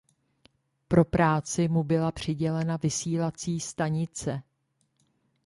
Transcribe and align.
Pro 0.87 1.05
práci 1.05 1.67
mu 1.67 1.83
byla 1.83 2.11
přidělena 2.11 2.77
vysílací 2.77 3.59
stanice. 3.59 4.43